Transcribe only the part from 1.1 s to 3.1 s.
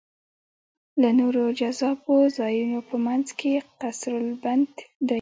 نورو جذابو ځایونو په